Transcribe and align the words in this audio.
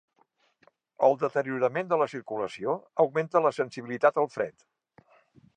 El 1.07 1.17
deteriorament 1.23 1.91
de 1.93 1.99
la 2.03 2.09
circulació 2.15 2.75
augmenta 3.07 3.45
la 3.49 3.55
sensibilitat 3.61 4.21
al 4.23 4.33
fred. 4.39 4.71